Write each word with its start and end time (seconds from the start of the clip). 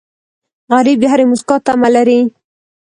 غریب 0.71 0.97
د 1.01 1.05
هرې 1.11 1.25
موسکا 1.29 1.55
تمه 1.65 1.89
لري 1.95 2.19